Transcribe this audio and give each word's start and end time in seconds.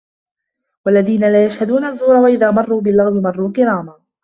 وَالَّذينَ 0.85 1.19
لا 1.21 1.45
يَشهَدونَ 1.45 1.85
الزّورَ 1.85 2.15
وَإِذا 2.15 2.51
مَرّوا 2.51 2.81
بِاللَّغوِ 2.81 3.21
مَرّوا 3.21 3.51
كِرامًا 3.55 3.97